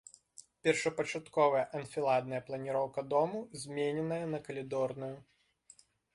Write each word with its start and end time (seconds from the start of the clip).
Першапачатковая 0.67 1.61
анфіладная 1.79 2.39
планіроўка 2.47 3.05
дому 3.13 3.43
змененая 3.65 4.19
на 4.35 4.39
калідорную. 4.51 5.13